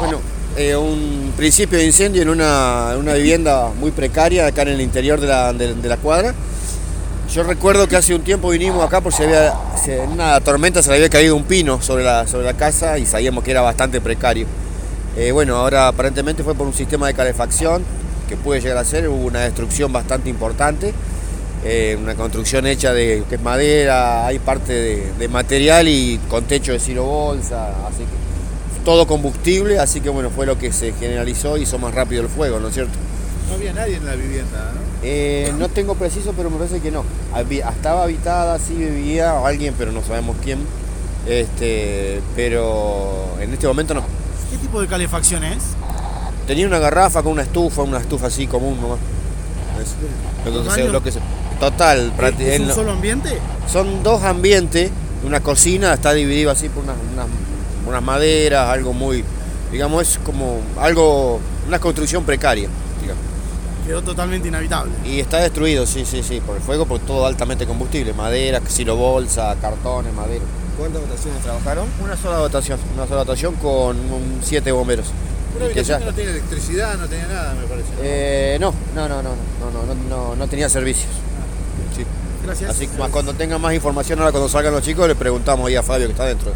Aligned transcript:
Bueno, 0.00 0.18
eh, 0.56 0.74
un 0.74 1.32
principio 1.36 1.78
de 1.78 1.84
incendio 1.84 2.22
en 2.22 2.30
una, 2.30 2.96
una 2.98 3.14
vivienda 3.14 3.68
muy 3.78 3.90
precaria 3.90 4.46
acá 4.46 4.62
en 4.62 4.68
el 4.68 4.80
interior 4.80 5.20
de 5.20 5.26
la, 5.26 5.52
de- 5.52 5.74
la 5.88 5.96
cuadra. 5.98 6.34
Yo 7.32 7.42
recuerdo 7.44 7.86
que 7.86 7.96
hace 7.96 8.14
un 8.14 8.22
tiempo 8.22 8.48
vinimos 8.48 8.84
acá 8.84 9.00
porque 9.00 9.22
había, 9.22 9.54
en 9.86 10.10
una 10.10 10.40
tormenta 10.40 10.82
se 10.82 10.88
le 10.88 10.96
había 10.96 11.08
caído 11.10 11.36
un 11.36 11.44
pino 11.44 11.80
sobre 11.80 12.02
la, 12.02 12.26
sobre 12.26 12.44
la 12.46 12.54
casa 12.54 12.98
y 12.98 13.06
sabíamos 13.06 13.44
que 13.44 13.50
era 13.52 13.60
bastante 13.60 14.00
precario. 14.00 14.46
Eh, 15.16 15.30
bueno, 15.32 15.56
ahora 15.56 15.88
aparentemente 15.88 16.42
fue 16.42 16.54
por 16.54 16.66
un 16.66 16.74
sistema 16.74 17.06
de 17.06 17.14
calefacción 17.14 17.84
que 18.28 18.36
puede 18.36 18.60
llegar 18.60 18.78
a 18.78 18.84
ser, 18.84 19.08
hubo 19.08 19.26
una 19.26 19.40
destrucción 19.40 19.92
bastante 19.92 20.28
importante, 20.30 20.92
eh, 21.64 21.96
una 22.00 22.14
construcción 22.14 22.66
hecha 22.66 22.92
de 22.92 23.22
madera, 23.44 24.26
hay 24.26 24.38
parte 24.38 24.72
de, 25.18 25.28
material 25.28 25.86
y 25.88 26.18
con 26.28 26.44
techo 26.44 26.72
de 26.72 26.80
silo 26.80 27.04
bolsa, 27.04 27.68
así 27.86 27.98
que 27.98 28.30
todo 28.84 29.06
combustible, 29.06 29.78
así 29.78 30.00
que 30.00 30.08
bueno, 30.08 30.30
fue 30.30 30.46
lo 30.46 30.58
que 30.58 30.72
se 30.72 30.92
generalizó 30.92 31.56
y 31.56 31.62
hizo 31.62 31.78
más 31.78 31.94
rápido 31.94 32.22
el 32.22 32.28
fuego, 32.28 32.58
¿no 32.60 32.68
es 32.68 32.74
cierto? 32.74 32.92
No 33.48 33.54
había 33.56 33.72
nadie 33.72 33.96
en 33.96 34.06
la 34.06 34.14
vivienda, 34.14 34.72
¿no? 34.74 34.80
Eh, 35.02 35.52
no 35.58 35.68
tengo 35.68 35.94
preciso, 35.94 36.32
pero 36.36 36.50
me 36.50 36.56
parece 36.58 36.80
que 36.80 36.90
no. 36.90 37.04
Había- 37.32 37.68
estaba 37.70 38.04
habitada, 38.04 38.58
sí 38.58 38.74
vivía 38.74 39.38
alguien, 39.44 39.74
pero 39.76 39.92
no 39.92 40.02
sabemos 40.02 40.36
quién. 40.42 40.60
Este, 41.26 42.20
pero 42.36 43.36
en 43.40 43.52
este 43.52 43.66
momento 43.66 43.94
no. 43.94 44.02
¿Qué 44.50 44.56
tipo 44.58 44.80
de 44.80 44.86
calefacción 44.86 45.44
es? 45.44 45.58
Tenía 46.46 46.66
una 46.66 46.78
garrafa 46.78 47.22
con 47.22 47.32
una 47.32 47.42
estufa, 47.42 47.82
una 47.82 47.98
estufa 47.98 48.26
así 48.28 48.46
común 48.46 48.80
nomás. 48.80 48.98
Es 49.80 49.94
lo 50.52 50.62
que 50.64 50.70
se- 50.70 50.80
¿Baño? 50.80 50.92
lo 50.92 51.02
que 51.02 51.12
se- 51.12 51.20
total, 51.58 52.12
¿Es 52.38 52.54
en 52.56 52.62
un 52.62 52.68
lo- 52.68 52.74
solo 52.74 52.92
ambiente? 52.92 53.38
son 53.70 54.02
dos 54.02 54.22
ambientes, 54.24 54.90
una 55.24 55.40
cocina 55.40 55.92
está 55.94 56.12
dividido 56.12 56.50
así 56.50 56.68
por 56.68 56.84
unas, 56.84 56.96
unas, 57.12 57.26
unas 57.86 58.02
maderas, 58.02 58.68
algo 58.68 58.92
muy, 58.92 59.24
digamos, 59.72 60.02
es 60.02 60.18
como 60.18 60.60
algo, 60.78 61.40
una 61.66 61.78
construcción 61.78 62.24
precaria. 62.24 62.68
Digamos. 63.00 63.22
Quedó 63.86 64.02
totalmente 64.02 64.48
inhabitable. 64.48 64.92
Y 65.04 65.20
está 65.20 65.38
destruido, 65.38 65.86
sí, 65.86 66.04
sí, 66.04 66.22
sí, 66.22 66.40
por 66.40 66.56
el 66.56 66.62
fuego, 66.62 66.86
por 66.86 67.00
todo 67.00 67.26
altamente 67.26 67.66
combustible, 67.66 68.12
madera, 68.12 68.60
silobolsa, 68.68 69.56
cartones, 69.60 70.12
madera. 70.12 70.44
¿Cuántas 70.78 71.02
votaciones 71.02 71.42
trabajaron? 71.42 71.88
Una 72.02 72.16
sola 72.16 72.38
votación, 72.38 72.78
una 72.94 73.06
sola 73.06 73.20
votación 73.20 73.54
con 73.56 73.96
siete 74.42 74.72
bomberos. 74.72 75.06
Una 75.56 75.66
habitación 75.66 76.04
no 76.04 76.12
tenía 76.14 76.30
electricidad, 76.30 76.96
no 76.96 77.08
tenía 77.08 77.26
nada, 77.26 77.54
me 77.54 77.66
parece. 77.66 77.88
Eh, 78.00 78.58
no, 78.60 78.72
no, 78.94 79.08
no, 79.08 79.22
no, 79.22 79.30
no, 79.60 79.94
no, 80.08 80.36
no, 80.36 80.46
tenía 80.46 80.68
servicios. 80.68 81.10
Sí. 81.96 82.04
Gracias. 82.44 82.70
Así 82.70 82.86
que 82.86 82.96
cuando 82.96 83.34
tengan 83.34 83.60
más 83.60 83.74
información 83.74 84.20
ahora 84.20 84.30
cuando 84.30 84.48
salgan 84.48 84.72
los 84.72 84.82
chicos, 84.82 85.06
le 85.08 85.14
preguntamos 85.14 85.66
ahí 85.68 85.76
a 85.76 85.82
Fabio 85.82 86.06
que 86.06 86.12
está 86.12 86.24
dentro. 86.24 86.52